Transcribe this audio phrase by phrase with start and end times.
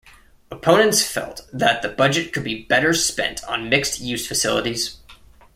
[0.49, 4.97] Opponents felt that the budget could be better spent on mixed-use facilities.